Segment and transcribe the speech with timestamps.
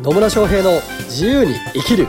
[0.00, 2.06] 野村翔平の自由に生きる。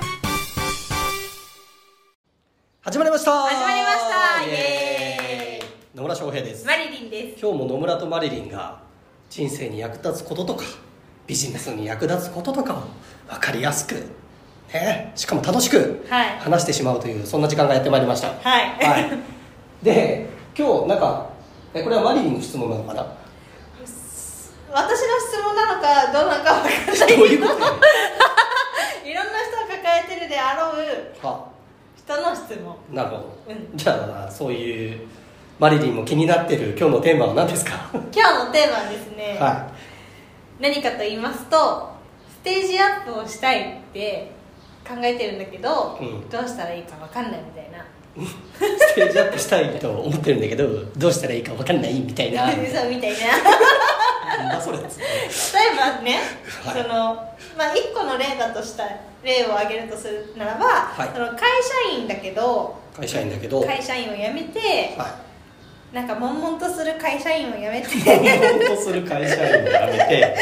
[2.81, 3.31] 始まりました。
[3.31, 4.45] 始まりました。
[4.45, 5.97] イエーイ。
[5.97, 6.67] 野村翔平です。
[6.67, 7.41] マリリンです。
[7.41, 8.79] 今日も野村とマリリンが
[9.31, 10.65] 人生に役立つこととか
[11.25, 12.83] ビジネスに役立つこととかを
[13.27, 13.95] 分かりやすく、
[14.71, 16.39] ね、しかも楽しくはい。
[16.41, 18.27] 話してしまうというそんな時間がやってまいりました。
[18.27, 18.85] はい。
[18.85, 19.19] はい、
[19.81, 21.27] で今日なんか
[21.73, 23.17] えこれはマリリンの質問なのかな？
[24.71, 27.23] 私の質問なのかどうなのか分からないど。
[27.23, 27.57] ういろんな人
[29.67, 31.47] が抱えてるであろうは。
[31.97, 32.75] 人の質問。
[32.91, 33.69] なるほど、うん。
[33.75, 35.07] じゃあそういう
[35.59, 37.89] マリリンも気になってる今日のテーマは何ですか？
[37.93, 39.69] 今日のテーマはですね、は
[40.59, 41.89] 何かと言いますと
[42.29, 44.31] ステージアップをしたいって
[44.87, 46.29] 考えてるんだけど、うん。
[46.29, 47.79] どうしたらいいか分かんないみたいな。
[47.79, 50.67] いステージアップしたいと思ってるんだけど
[50.97, 52.51] どうしたらいいか分かんないみたいな。
[52.51, 53.17] そうみたいな
[54.37, 56.19] だそれっつって例えばね、
[56.63, 56.83] はい。
[56.83, 57.15] その
[57.57, 58.83] まあ一個の例だとした
[59.23, 61.09] 例を挙げるとするならば、はい。
[61.13, 61.39] その会
[61.89, 63.59] 社員だけど会社員だけど。
[63.59, 64.97] はい会社員を辞めて
[65.91, 67.87] なんか悶々とする会社員を辞めて。
[67.95, 70.37] 悶々とする会社員を辞めて。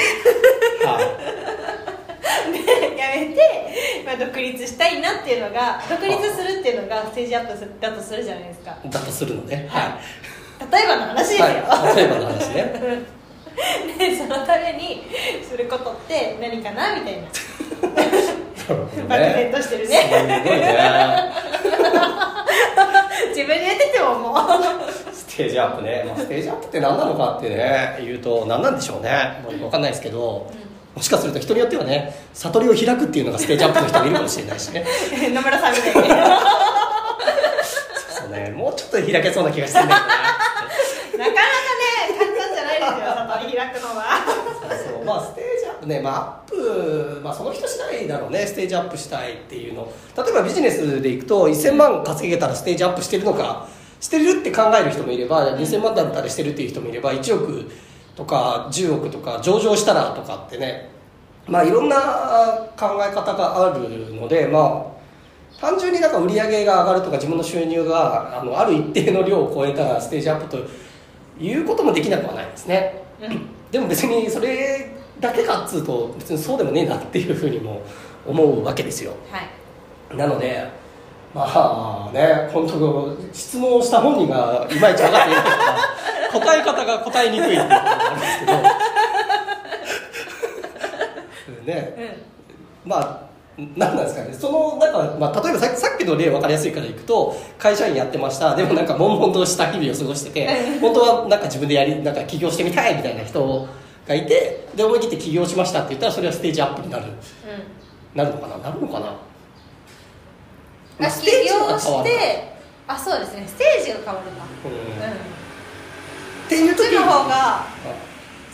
[0.83, 1.37] はい。
[2.51, 8.77] 辞めて、まあ、独立したいなっていうのが独立するっていうのがステージアップだとするじゃないですか。
[8.85, 9.67] だとするのね。
[9.69, 9.97] は
[10.59, 13.05] 例えばの話ですい、よ、はい、例えばの話ね
[13.97, 15.03] でそのために
[15.43, 17.27] することって何かなみたいな。
[18.67, 19.97] 漠然としてるね。
[19.97, 21.31] すごいね。
[23.29, 25.13] 自分でやっててももう。
[25.13, 29.41] ステージアップね、まあ、ステージアップって何なのかってね言うと何なんでしょうね。
[29.43, 30.51] もう分かんないですけど、
[30.95, 34.83] もしかすると人によってはね悟りを開くっていうのがステージアップの人もいるかもしれないしね。
[35.33, 36.09] 野村さんみたいに。
[38.09, 38.49] そうね。
[38.49, 40.17] もうちょっと開けそうな気がしてるんだなかな
[41.27, 41.37] かね
[42.17, 44.25] 簡単じゃないですよ悟り開くのは。
[44.83, 49.91] そうまあステージアップね、まあ、アップ、まあ、その人次第だろうねステージアップしたいっていうの。
[50.15, 53.67] 例えばビジネスでいくと1000万稼げたらステージアップしてるのか
[53.99, 57.71] してるって考える人もいれば2000万だったらしてるっていう人もいれば1億
[58.15, 60.89] とか10億とか上場したらとかってね。
[61.47, 61.95] まあいろんな
[62.77, 64.97] 考え方があるのでまあ
[65.59, 70.57] 単純になんか売り上げが上がるとか自分の収入があのある一定の量を超えたらステージアップと
[71.39, 73.01] いうこともできなくはないですね、
[73.71, 77.81] でも別にそれだけかっつうと別にそうでもねえなっていうふうにも
[78.25, 79.13] 思うわけですよ。
[79.31, 80.17] はい。
[80.17, 80.69] なので
[81.33, 85.77] まあね本当質問をした本人がいまいち分かっていないから
[86.39, 88.53] 答え方が答えにくいっていうのがあるんですけど。
[91.65, 92.17] ね。
[92.85, 93.26] まあ
[93.57, 94.33] 何なんですかね。
[94.33, 98.55] そのなんか、まあ、例えばささっきの例分かりやすいからいくと会社員やってました。
[98.55, 103.67] でもなんか悶々とした日々を過ごしてて本当はなんか自分でやりなんか起業してみたいみたいな人
[104.07, 107.05] がいてで思い切って起業しましたって言ったらそれはステージアップになる。
[107.05, 108.57] うなるのかな？
[108.57, 109.15] なるのかな、んま
[111.01, 112.57] ああステージ起業して
[112.87, 113.43] あそうですね。
[113.47, 114.45] ステージが変わるか。
[114.65, 114.71] うん。
[114.71, 115.17] うん。
[115.17, 117.65] っていう時の方が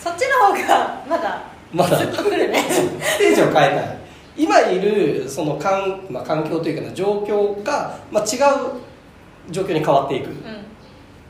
[0.01, 1.43] そっちの方がまだ
[1.73, 1.97] まだ。
[1.97, 2.63] ずっとくるね。
[2.69, 4.02] ステージを変えたい
[4.37, 10.35] 今いるその環,、まあ、環境というかな状況が、まあ、違う状況に変わっていく、っうん。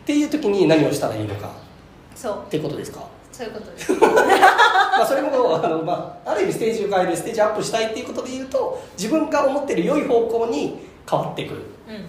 [0.06, 1.50] ていう時に何をしたらいいのか。
[2.16, 2.44] そう。
[2.46, 3.04] っていうことですか？
[3.32, 3.92] そういうことです。
[4.00, 11.54] まあそれもあの、まあ、ある意味ステージを変えるステージアップしたいっていうことで言うと自分が思ってる良い方向に変わっていく。
[11.56, 12.06] っうん。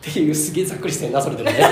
[0.00, 1.56] ていうすげえざっくりしてるなそれでもね。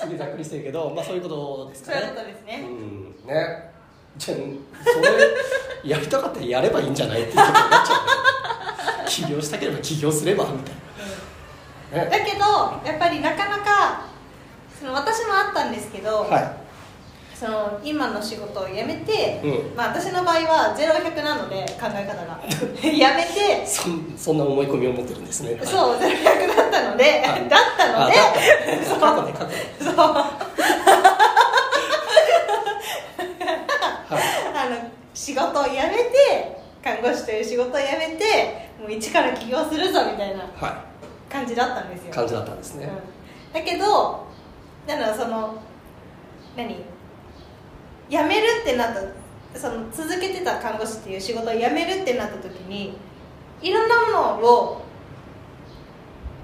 [0.00, 1.98] すげえざっくりしてるけど、まあ、そういうことですかね。
[2.00, 2.64] そういうことですね。
[2.68, 3.26] うん。
[3.26, 3.73] ね
[4.16, 4.38] じゃあ
[4.84, 9.08] それやりたかったらやればいいんじゃないっていうことになっちゃうね。
[9.08, 10.74] 起業したければ起業すればみたい
[11.98, 12.44] な、ね、だけど
[12.84, 14.06] やっぱりなかなか
[14.78, 16.64] その私もあったんですけど、は
[17.34, 19.76] その今の仕事を辞めて、うん。
[19.76, 22.40] まあ、私の場合は0100なので考え方が。
[22.80, 25.58] 辞めていそんそんな思い込みを持ってるんですね。
[25.60, 27.48] うそう0100だったのではい。
[27.48, 28.14] だったので
[29.00, 29.54] 過去ね過去ね。
[29.80, 30.30] そうは
[34.10, 34.24] い
[34.54, 34.76] あの
[35.24, 40.84] 仕事を辞めて看護師という仕事を辞めてもう一から起業するぞみたいなは
[41.30, 42.10] 感じだったんですよ。
[42.10, 42.90] い感じだったんですね、
[43.48, 44.26] うん、だけど
[44.86, 45.54] だろうその
[46.54, 46.76] 何？
[48.10, 48.94] 辞めるってなっ
[49.52, 52.98] たその続けてた看護師っていう仕事を辞めるってなった時に
[53.62, 54.84] いろんなものを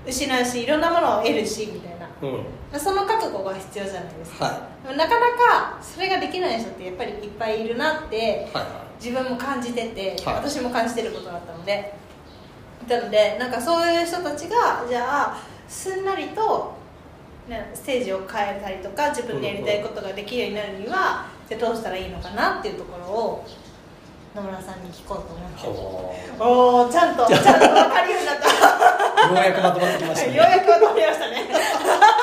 [0.07, 2.09] 失うしいろんなものを得るしみたいな。
[2.23, 4.45] うんその覚悟が必要じゃないですか。
[4.45, 8.21] はでもなかなかそれができない人ってやっぱりいっぱいいるなってい
[8.57, 8.65] はい。
[8.65, 10.35] は自分も感じてて、はい。
[10.37, 11.95] 私も感じてることだったので。
[12.89, 15.37] なのでなんかそういう人たちがじゃあ
[15.69, 16.75] すんなりと、
[17.49, 23.47] ね、ステージを変えたりとか自分でやりたいことができるようになるには、じゃあどうしたらいいのかなっていうところを
[24.35, 26.39] 野村さんに聞こうと思って。
[26.39, 29.31] ほおおちゃんとちゃんと分かるようになった。
[29.31, 30.35] うようやくまとまってきましたね。
[30.37, 32.20] ようやく分かりましたね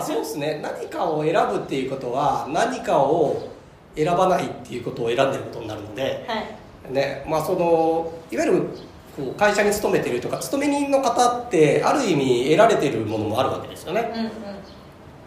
[0.00, 0.60] あそうですね。
[0.62, 3.48] 何かを選ぶっていうことは何かを
[3.94, 6.92] 選ばないっていうことを選んでることになるので、はい。
[6.92, 7.24] ね。
[7.28, 8.62] まあ、そのいわゆる
[9.16, 14.10] こう会社に勤めてるとか勤め人の方ってある意味得られてるものもあるわけですよね、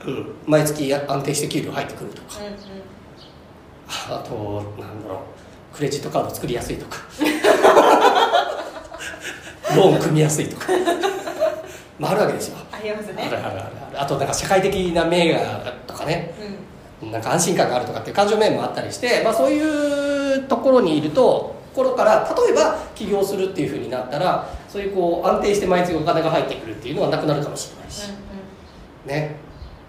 [0.06, 0.18] うんうん。
[0.18, 0.26] うん。
[0.26, 2.40] うん、毎月安定して給料入ってくるとか。
[2.40, 2.54] うん
[4.10, 5.76] あとなんだろう。
[5.76, 6.98] クレジットカード作りやすいとか。
[9.76, 10.68] ローン組みやすいとか、
[11.98, 12.58] まあ、あるわけですよ。
[12.72, 13.24] ありますね。
[13.28, 13.58] あるあるある
[13.96, 16.34] あとなんか社会的な名画とかね
[17.02, 17.12] うん。
[17.12, 28.12] なんか安心感があるとかっていう感情面もあったりして、まあ、そういうところにいると頃から例えば起業するっていうふうになったらそういうこう安定して毎月お金が入ってくるっていうのはなくなるかもしれないし、
[29.06, 29.36] ね、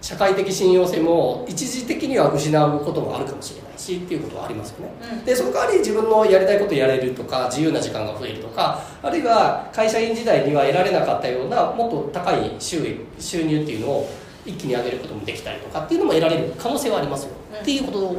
[0.04, 5.24] 社会的信用性も一時的には失うこともあるかもしれないしっていうことはありますよね、うん。
[5.24, 14.10] でその代わり自分のやりたいことやれるとか自由な時間が増えるとかあるいは会社員時代には得られなかったようなもっと高い収益収入っていうのを
[14.44, 17.60] 一気に上げることもできたりとかっていうのも得られる可能性はありますよ、うん。
[17.60, 18.14] っていうこと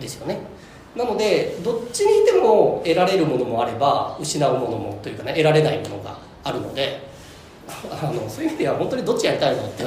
[0.00, 0.40] ですよね。
[0.96, 7.06] なのでどっちにいても得られるものもあれば失うものもというかね得られないものがあるので
[7.68, 9.84] あのそういう意味では本当にどっちやりたいのって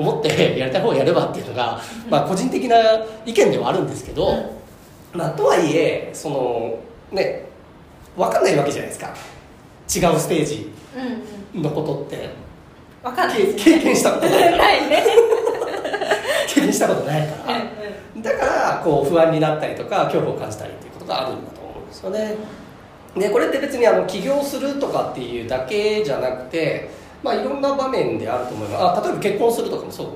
[0.00, 2.76] 思って やりたい方をやればっていうのが、まあ、個人的な
[3.26, 4.34] 意見ではあるんですけど、
[5.12, 6.74] まあ、とはいえその
[7.12, 7.44] ね
[8.16, 9.08] 分かんないわけじゃないですか。
[9.92, 11.62] 違うステージうんうん。
[11.62, 12.28] のことって。
[13.02, 13.74] 分かんないけですね。
[13.76, 14.56] 経験したことないから。
[14.58, 15.04] ないね。
[16.46, 17.70] 経験したことないから、うん
[18.22, 22.36] だからこう不安になったりとか恐怖を感じたりっていうことがあるんだと思うんですよね。
[23.16, 26.90] でこれって別にあの起業するとかっていうだけじゃなくて、
[27.22, 28.98] まあ、いろんな場面であると思います。
[28.98, 30.06] あ例えば結婚するとかもそう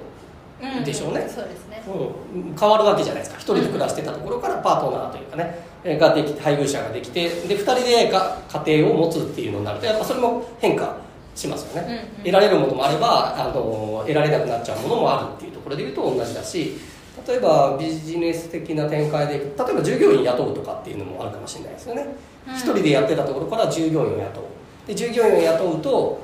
[0.63, 0.85] うんうん。
[0.85, 1.27] でしょうね。
[1.29, 1.83] そうですね。
[1.87, 3.39] うん、変わるわけじゃないですか。
[3.39, 5.75] 一人で暮らしてたところからパートナーというかね。
[5.85, 10.97] えーができて配偶者ができてで2人でが家庭を持つっていうのになるとやっぱそれも変化
[11.35, 12.25] しますよね、うんうん。
[12.25, 16.79] 得られるものもあればあの得られなくなっちゃうものもあるっていうところでいうと同じだし
[17.27, 22.07] 例えばビジネス的な展開で例えば従業員雇うとかっていうのもあるかもしれないですよね。
[22.49, 22.55] うん。
[22.55, 24.45] 一、人でやってたところから従業員を雇う。
[24.87, 26.21] で従業員を雇うと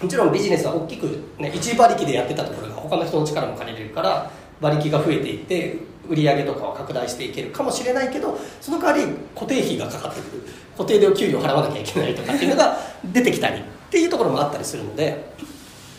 [0.00, 1.06] もちろんビジネスは大きく、
[1.38, 5.78] ね、一馬力でやってたところが他の人の力も借りれるから馬力が増えていって
[6.08, 10.42] 売り上げとかは拡大していけるかもしれないけどその代わり固定費がかかってくる。
[10.76, 15.24] 固定でお給料払わなきゃいけないとかっていうのが 出てきたりっていうところもあったりするので、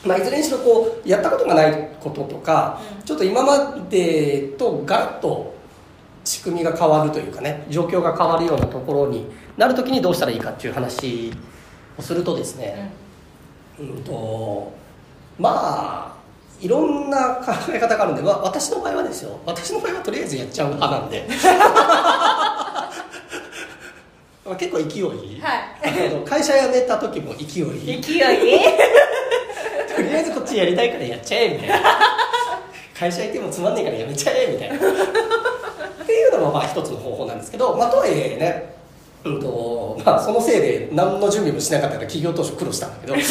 [0.05, 3.03] まあ、いずれにしろこうやったことがないこととか、うん。
[3.03, 5.55] ちょっと今までとガラッと
[6.23, 9.25] 仕組みが変わるというかね状況が変わるようなところに
[9.57, 11.33] なるときにどうしたらいいかっていう話
[11.97, 13.06] をするとですね、うん
[14.05, 14.71] と
[15.37, 16.17] まあ
[16.59, 19.39] いろんな考え方があるんで、まあ、私の場合はですよ。
[19.45, 21.27] 私の場合はとりあえずやっちゃう派なんで。
[24.47, 26.25] まあ結構勢い、はい。
[26.25, 28.01] 会社辞めた時も勢い。
[28.01, 28.19] 勢い？
[29.95, 31.75] とりあえずこっちやりたいからやっちゃえみたいな。
[32.97, 34.75] 会社いてもつまんねえからやめちゃえみたいな。
[34.77, 34.79] っ
[36.07, 38.76] ていうのもまあ一つの方法なんですけど、まあ、とはいえね、
[39.23, 43.15] うんとまあ、そのせいで何の準備もしなかったから企業当初苦労したんだけど。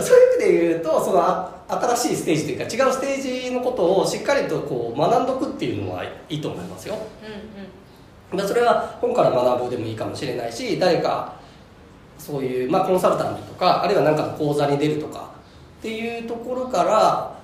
[0.00, 6.94] そういう意味で言うとそのあ新しいステージというか違うステージのことをしっかりとこう学んどくっていうのはいいと思いますよ。
[6.94, 11.32] うんまあそれは本から学ぶでもいいかもしれないし誰か
[12.18, 15.30] そういう、まあ、コンサルタントとかあるいは何かの講座に出るとか
[15.78, 17.38] っていうところから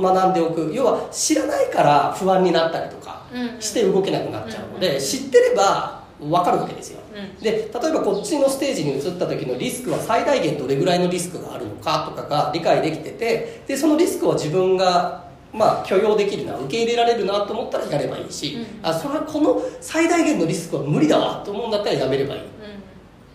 [0.00, 0.70] 学んでおく。
[0.72, 3.60] 要は知らないから不安になったりとかうんうん。
[3.60, 5.00] して動けなくなっちゃうので、うん。
[5.00, 7.42] 知ってれば分かるわけですよ、うん。
[7.42, 18.88] で例えばこっちのステージに移った時のリスクは最大限どれぐらいのリスクがあるのかとかが理解できててでそのリスクを自分がまあ許容できるな受け入れられるなと思ったらやればいいし、うん。
[18.88, 22.40] あそれはこの最大限のリスクは無理だわと思うんだったらやめればいい。
[22.40, 22.44] っ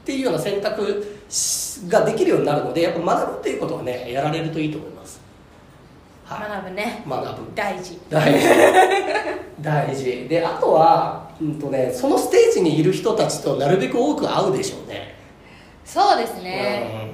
[0.06, 1.04] ていうような選択
[1.88, 5.25] ができるようになるのでやっぱ学ぶっていうことはねやられるといいと思います、はい、
[6.28, 7.04] 学ぶね。
[7.08, 7.52] 学ぶ。
[7.54, 8.00] 大事。
[8.10, 8.48] 大事。
[9.62, 10.28] 大事。
[10.28, 15.16] であとは、うんとね、そのステージにいる人たちとなるべく多く会うでしょうね。
[15.86, 17.14] そうですね。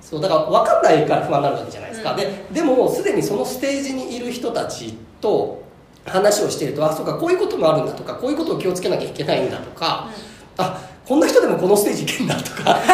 [0.00, 2.16] そうだから分かんないから不安になるわけじゃないですか、うん。
[2.18, 5.62] ででもすでにそのステージにいる人たちと
[6.04, 10.10] 話をしているとあそうかこういうこともあるんだとかこういうことを気をつけなきゃいけないんだとか、
[10.58, 12.78] あこんな人でもこのステージいけんだとか。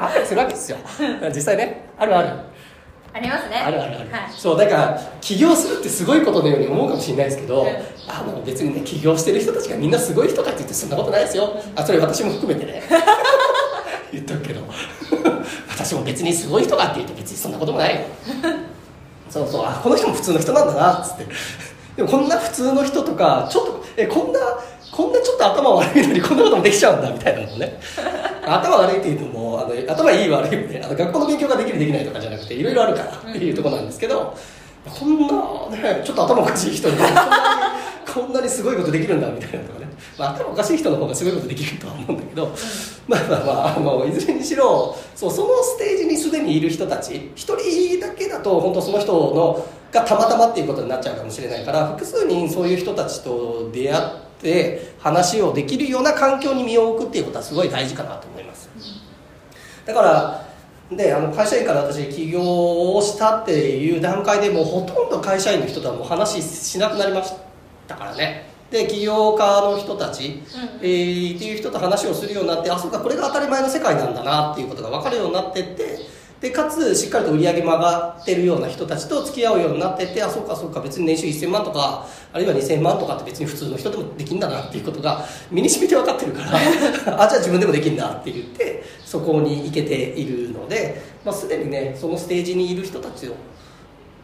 [0.00, 0.78] あったりするわけですよ。
[1.34, 1.90] 実際ね。
[1.98, 2.49] あるある
[3.12, 3.56] ありますね。
[3.56, 4.30] あるあるある、はい。
[4.30, 7.68] そうだから起業するってすごいことのように思うかもしれないですけど、うん。
[8.08, 12.82] あの別にね起業してる人たちがみんなすごい人かって言ってそんなことないですよ、 あそれ私も含めてね。
[14.12, 14.60] 言っとくけど。
[15.70, 18.00] 私も別にすごい人かって言うと別にそんなこともないよ。
[19.28, 19.64] そうそう。
[19.64, 21.26] あこの人も普通の人なんだなっつって。
[21.96, 24.40] でもこんな普通の人とかちょっとえこんな
[25.40, 27.80] と頭悪いのにこんなこともできちゃうんだみたいなのね。
[28.46, 34.34] 頭悪いっていうのもあの頭いい悪いみたいなあの学校の勉強ができるできないとかじゃなくていろいろあるからっていうところなんですけど、
[34.84, 37.16] こんなねちょっと頭おかしい人にこんなに
[38.12, 42.50] こんなにすごいことできるんだみたいなとかね、まあ、頭おかしい人の方がすごいことできるとは思うんだけど、
[43.06, 54.29] まあまあまああのいずれにしろそうそのステージにすでにいる人たち一人だけだと本当その人のがたまたまっていうことになっちゃうかもしれないから複数人そういう人たちと出会って
[54.98, 58.68] 話をできるような環境に身を置くっていうことはすごい大事かなと思います。
[59.84, 60.46] だから
[60.90, 67.32] であの会社員から私起業をしたっていう段階でもうほとんど会社員の人とはもう話しなくなりまし
[67.86, 68.50] たからね。
[68.70, 70.34] で起業家の人たち、うん。
[70.80, 75.98] えーっていう人と話をするようになってあそうかこれが当たり前の世界なんだなっていうことが分かるようになってって
[76.40, 86.52] でかつしっかりと売り上げも上がってるような人たちと付き合うようになっててあそうかそうか別に年収1000万とかあるいは2000万とかって別に普通の人でもできんだなっていうことが身に染みて分かってるから
[87.22, 93.34] あじゃあ自分でもできるんだって言ってそこに行けているので、まあ、すでにねそのステージにいる人たちを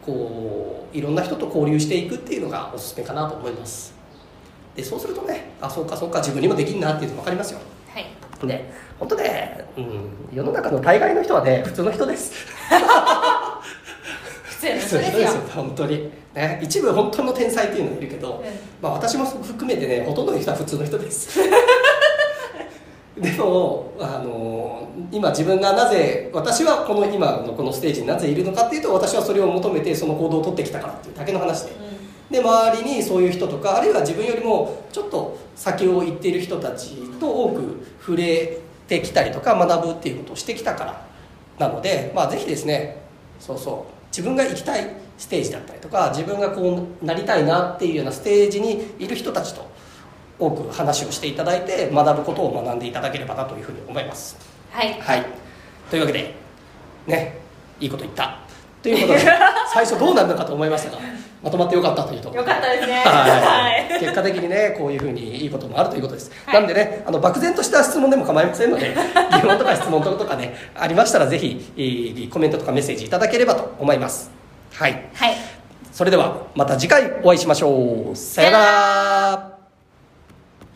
[0.03, 3.93] こういろんな人と交流していくっていうのがおすすめかなと思います。
[4.75, 7.59] でそうするとねあそうかそうか自分にもできんなっていうの分かりますよ。
[8.45, 12.33] ね本当ね、うん、世の中の大概の人はね普通の人です。
[14.43, 15.41] 普通の人ですよ。
[15.55, 16.11] 本当に。
[16.33, 18.53] ね一部本当の天才っていうのがいるけど、うん。
[18.81, 21.39] まあ、私も含めてねほとんどの人は普通の人です。
[23.17, 31.71] でもあの今自分がなぜ私はこの今のこのステージになぜいるのかっていうと私はそれを求めてその行動を取ってきたからっていうだけの話で、
[32.29, 41.07] で周りにそういう人とかあるいは自分よりもちょっと先を行っている人たちと多く触れてきたりとか学ぶっていうことをしてきたから
[41.57, 43.01] なので、まあ、ぜひですね
[43.39, 49.67] そうそう自分が行きたいステージだったりとか自分がこうなりたいなっていうようなステージにいる人たちと
[50.39, 54.37] 多く話をしていただいて学ぶことを学んでいただければなというふうに思います。
[54.69, 54.93] はい。
[54.99, 55.25] はい、
[55.89, 56.35] というわけで
[57.07, 57.39] ね
[57.79, 58.39] いいこと言った
[58.81, 59.19] ということで
[59.73, 60.97] 最初どうなるのかと思いましたが
[61.43, 63.03] まとまってよかったというとよかったですね。
[63.05, 63.89] はい。
[63.91, 63.99] はい。
[63.99, 66.55] 結果的にねこういうふうにいいこともあるということです、はい。
[66.55, 68.95] なんでねあの漠然とした質問でも構いませんので
[69.31, 74.31] 疑問とか質問とかねありましたらぜひ、えーコメントとかメッセージいただければと思います。
[74.73, 75.09] はい。
[75.13, 75.35] はい。
[75.91, 78.15] それではまた次回お会いしましょう。
[78.15, 79.56] さよなら